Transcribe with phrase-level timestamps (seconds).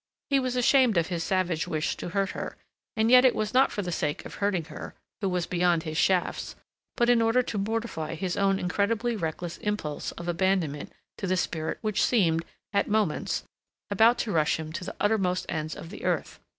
[0.31, 2.57] He was ashamed of his savage wish to hurt her,
[2.97, 5.95] and yet it was not for the sake of hurting her, who was beyond his
[5.95, 6.55] shafts,
[6.97, 11.77] but in order to mortify his own incredibly reckless impulse of abandonment to the spirit
[11.81, 12.43] which seemed,
[12.73, 13.43] at moments,
[13.91, 16.39] about to rush him to the uttermost ends of the earth.